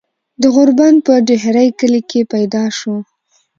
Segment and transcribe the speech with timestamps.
[0.41, 2.95] د غوربند پۀ ډهيرۍ کلي کښې پيدا شو۔